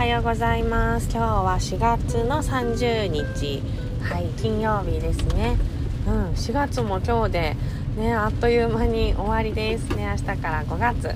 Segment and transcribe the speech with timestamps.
[0.00, 1.10] はようございます。
[1.12, 3.62] 今日は4月の30日。
[4.00, 5.58] はい金曜日ですね。
[6.06, 7.56] うん4月も今日で
[7.98, 10.06] ねあっという間に終わりですね。
[10.06, 11.14] 明日から5月で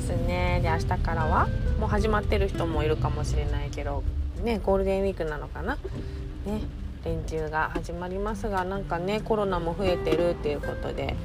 [0.00, 0.60] すね。
[0.62, 1.48] で明日からは
[1.80, 4.04] もう始まってる人もいるかもしれないけど
[4.44, 5.74] ねゴールデンウィークなのかな。
[5.74, 6.60] ね
[7.04, 11.16] 連休が始まりますがなんかねコロナも増えてるっていうことでね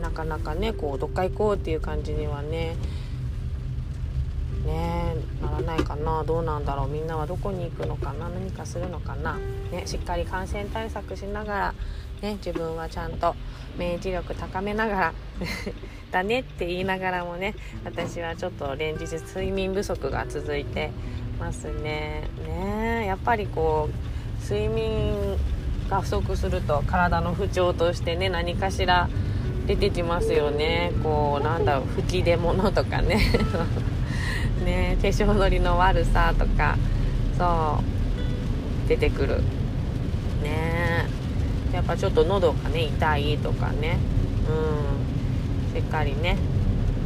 [0.00, 2.74] なかなかねこうどっか行こうっていう感じにはね
[4.64, 9.38] ねならないかなどうなんだろうみんなはどこに行くのかな何かするのかな、
[9.70, 11.74] ね、しっかり感染対策しながら、
[12.22, 13.34] ね、自分はちゃんと
[13.76, 15.14] 免疫力高めながら
[16.10, 17.54] だねって言いながらもね
[17.84, 20.90] 私はちょっと連日睡眠不足が続いて
[21.38, 22.28] ますね。
[22.46, 25.36] ねやっぱりこう睡眠
[25.88, 29.08] が不足すると体の不調としてね何かしら
[29.66, 30.92] 出てきますよね。
[31.02, 33.20] こうなんだろう吹き出物とかね。
[34.62, 36.76] ね化粧のりの悪さとか
[37.36, 37.80] そ
[38.86, 39.40] う出てくる。
[40.42, 41.06] ね。
[41.72, 43.98] やっぱちょっと喉がね痛いとかね。
[44.48, 45.74] うん。
[45.74, 46.36] しっかりね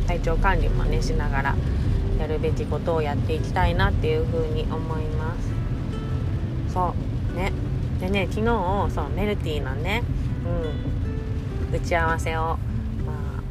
[0.06, 1.56] 体調管理もねしながら
[2.18, 5.34] やるべきことをやっていきたいなっていうふうに思いま
[6.68, 6.72] す。
[6.72, 6.94] そ
[7.32, 7.36] う。
[7.36, 7.52] ね。
[8.00, 10.02] でね昨日そうメルティーのね
[11.70, 11.74] うん。
[11.74, 13.42] 打ち合わせを、まあ、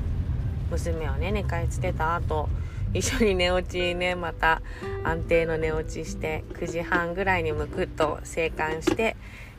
[0.72, 2.50] 娘をね寝かしつけた後
[2.98, 4.62] 一緒に寝落ちねまた
[5.04, 9.16] 安定の寝落ちして9時半ぐらいにむくっと生還して、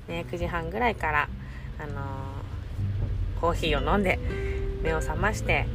[0.08, 1.28] ね、9時半ぐらいから、
[1.78, 4.18] あのー、コーヒーを飲んで
[4.82, 5.66] 目を覚まして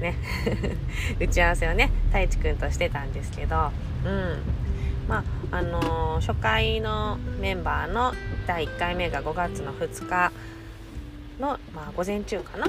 [0.00, 0.16] ね
[1.20, 3.70] 打ち合わせをね太一くんとしてたんですけど
[4.04, 4.64] うん。
[5.08, 8.14] まああのー、初回のメンバーの
[8.46, 10.32] 第1回目が5月の2日
[11.38, 12.66] の、まあ、午前中かな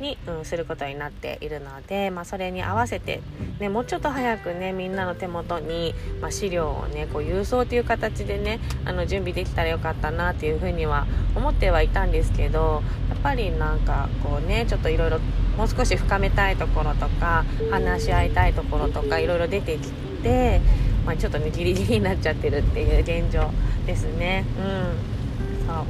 [0.00, 3.20] に、うん、することになっているので、まあ、それに合わせて、
[3.58, 15.18] ね、もうちょっと早くねみんなの手元に、まあ、資料をねこう郵送という形でねあの準備できたらよかったなっていうふうには思ってはいたんですけどやっぱりなんかこうねちょっといろいろ
[15.56, 19.90] もう少し深めたいところとか話し合いたいところとかいろいろ出てき
[20.22, 20.60] て、
[21.04, 23.50] まあ、ちょっとねギリギリになっちゃってるっていう現状
[23.86, 24.44] ですね。
[24.58, 25.18] うん
[25.66, 25.84] そう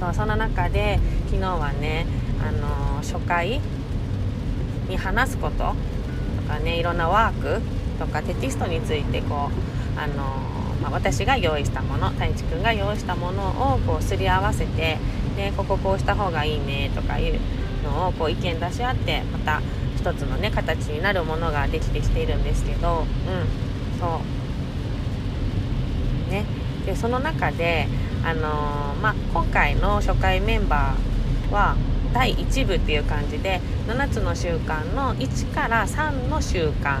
[0.00, 2.06] そうその中で昨日はね
[2.42, 3.60] あの初回
[4.88, 5.74] に話すこと。
[6.36, 7.62] とかねいろんなワーク
[7.98, 9.50] とかテキストについてこ
[9.96, 10.14] うあの、
[10.82, 14.98] まあ、私が用意したもの太一くんが用意したものをこうすり合わせて、
[15.36, 17.40] ね、こここうした方がいいねとかいう
[17.84, 19.60] のをこう意見出し合ってまた
[19.96, 24.20] 一つのね形になるものができてきているんですけどうんそ
[26.28, 26.30] う。
[26.30, 26.44] ね。
[26.86, 27.86] でその中で
[28.24, 31.76] あのー、まあ、今回の初回メンバーは
[32.12, 37.00] 第1部っていう感じで7つの習慣の1から3の習慣。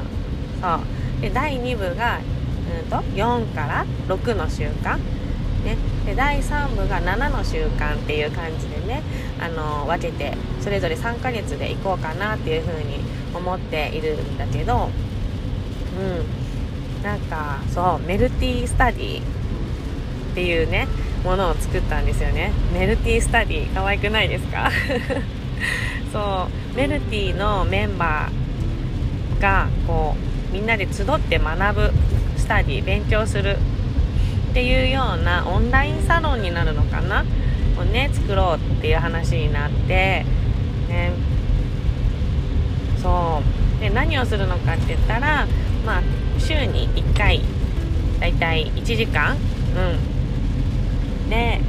[0.60, 0.82] そ
[1.18, 1.20] う。
[1.20, 2.18] で第2部が、
[2.82, 4.98] うんと、4から6の習慣。
[5.64, 5.76] ね、
[6.06, 9.02] で第3部が7の習慣っていう感じでね
[9.38, 13.00] あの分けてそれぞれ3ヶ月でいこうかなっていうふうに
[13.34, 14.88] 思っているんだけど
[15.98, 16.40] うん。
[17.02, 19.24] なんかそうメルティースタディっ
[20.34, 20.86] ていうね
[21.24, 22.52] ものを作ったんですよね。
[22.72, 24.70] メルティースタディ可愛くないですか？
[26.12, 26.76] そう。
[26.76, 30.16] メルティのメンバーがこ
[30.50, 31.92] うみんなで集って学ぶ
[32.36, 33.56] スタディ勉強する
[34.50, 37.24] っていうようなオンラインサロンになるのかな？
[37.78, 40.24] をね作ろうっていう話になって
[40.88, 41.12] ね。
[43.02, 43.42] そ
[43.78, 43.80] う。
[43.80, 45.46] で何をするのかって言ったら
[45.86, 46.02] まあ
[46.38, 47.40] 週に1回
[48.20, 49.32] だいたい1時間？
[49.32, 49.38] うん。
[51.30, 51.60] で、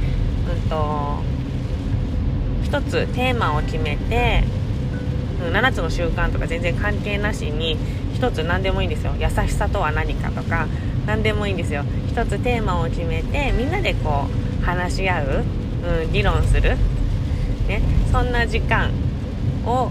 [0.62, 1.22] うんと、
[2.64, 4.44] 1つテーマを決めて、
[5.46, 7.78] うん、7つの習慣とか全然関係なしに
[8.14, 9.14] 1つ何でもいいんですよ。
[9.18, 10.66] 優しさとは何かとか
[11.06, 11.84] 何でもいいんですよ。
[12.14, 14.26] 1つテーマを決めてみんなでこ
[14.60, 15.44] う話し合う、
[16.04, 16.76] うん、議論する、
[17.68, 17.80] ね、
[18.10, 18.90] そんな時間
[19.66, 19.90] を、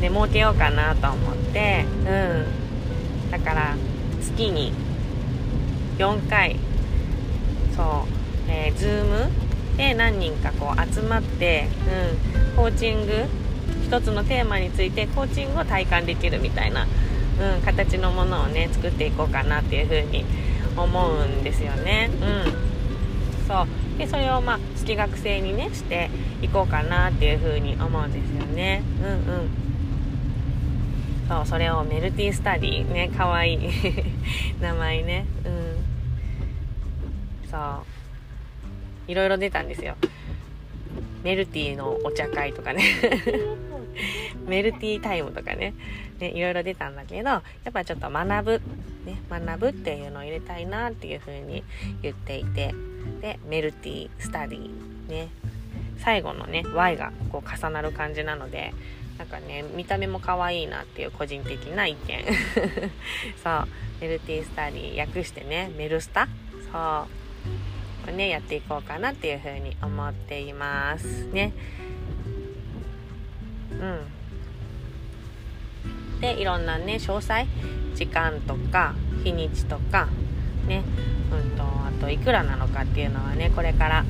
[0.00, 3.76] ね、設けようかなと思って、うん、だから
[4.20, 4.72] 月に
[5.98, 6.56] 4回、
[8.82, 11.68] Zoom で何人かこう集まって、
[12.48, 13.12] うん、コーチング
[13.86, 20.24] 一つのテーマについてコーチングを体感できるみたいな、うん、形のものをね作っていこうかなっていうふうに
[20.76, 22.10] 思うんですよね。
[22.20, 23.66] うん、そう。
[23.98, 28.82] でそれをまあ月学生にねしていこうかなっていうふうに思うんですよね。
[29.00, 29.10] うんう
[29.44, 29.50] ん。
[31.28, 33.58] そうそれをメルティスタディねかわいい
[34.60, 35.26] 名前ね。
[35.44, 35.76] うん。
[37.50, 37.60] そう。
[39.12, 39.94] いろいろ出たんですよ。
[41.22, 42.82] メルティーのお茶会とかね。
[44.48, 45.74] メルティータイムとかね。
[46.18, 48.62] ねいろいろ出たんだけどやっぱちょっと学ぶ、
[49.04, 51.62] ね、学ぶっていうのを入れたいなっていう風に
[52.00, 52.74] 言っていて。
[53.20, 54.70] でメルティースタディ
[55.08, 55.28] ね。
[55.98, 58.72] 最後のね Y がこう重なる感じなので
[59.18, 62.24] なんかね見た目も可愛いなっていう個人的な意見。
[63.44, 63.68] そう。
[64.00, 66.26] メルティースタディ訳してねメルスタ。
[66.72, 67.22] そう
[68.10, 71.26] ねやっていこうかなっていう風に思っています。
[71.26, 71.52] ね。
[73.72, 74.00] うん。
[76.20, 77.46] でいろんなね詳細
[77.94, 80.08] 時間とか日にちとか
[80.66, 80.82] ね。
[81.30, 84.04] うんとあといくらなのかっていうのはねこれから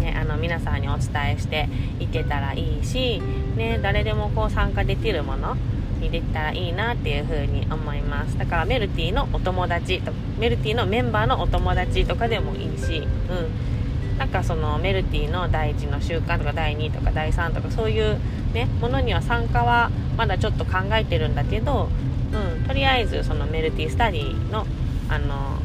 [0.00, 1.68] ね、あの皆さんにお伝えして
[1.98, 3.20] いけたらいいし、
[3.56, 5.56] ね、誰でもこう参加できるもの
[6.04, 8.38] にできたらいいなっていう風に思います。
[8.38, 18.18] だからメルティのお友達とメルティのメンバーのお友達とかでもいいし、うん、なんかそのメルティの第1の習慣とか第2とか第3とかそういう
[18.52, 21.88] ねものには参加はまだちょっと考えてるんだけど、
[22.32, 24.66] うん、とりあえずそのメルティスタディの
[25.08, 25.60] あの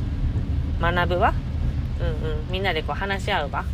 [0.82, 1.34] 学ぶ場、
[2.00, 3.66] うんうん、みんなでこう話し合う場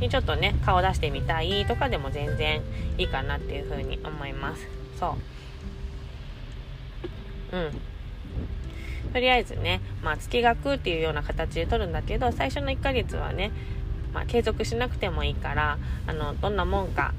[0.00, 2.60] にちょっとね顔出してみたいとかでも全然
[2.98, 4.66] いいかなっていう風に思います。
[4.98, 5.14] そう。
[7.52, 7.70] うん。
[9.12, 13.52] とりあえずね、まあ、月額っていうような形で取るんだけど最初の1ヶ月はね、
[14.14, 17.12] まあ、継続しなくてもいいからあのどんなもんか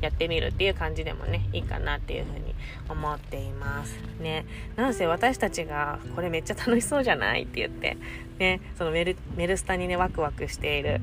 [0.00, 2.54] やってみるっていう感じでもねいいかなっていう風に
[2.88, 3.98] 思っています。
[4.20, 4.44] ね。
[4.76, 7.96] なんせ私たちがこれめっちゃ楽しそうじゃないって言って
[8.38, 8.60] ね。
[8.76, 11.00] そのメルメルスタにねワクワクしている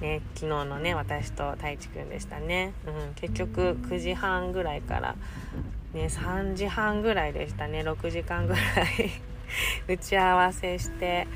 [0.00, 5.16] ね、昨日のね私と太一くんでしたね、うん、結局9時半ぐらいから、
[5.92, 7.80] ね、3時半ぐらいでしたね。
[7.80, 8.62] 6時間ぐらい。
[9.88, 11.26] 打ち合わせして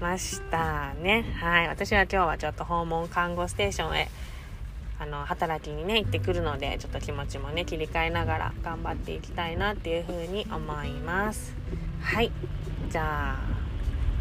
[0.00, 1.24] ましたね。
[1.38, 1.68] はい。
[1.68, 4.08] 私は今日はちょっと訪問看護ステーションへ
[4.98, 11.54] あの働きにね行ってくるのでちょっと気持ちもね切り替えながら頑張っていきたいなっていうふうに思います。
[12.00, 12.32] はい。
[12.88, 13.51] じゃあ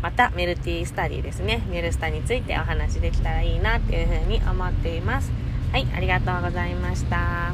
[0.01, 1.63] またメルティースタディですね。
[1.69, 5.31] メルスタについてお話できたらいいなっていうふうに思っています。
[5.71, 7.49] はいありがとうございました。
[7.49, 7.53] あ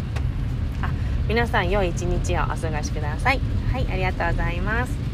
[1.28, 3.40] 皆さん良い一日をお過ごしください。
[3.72, 5.07] はいありがとうございます。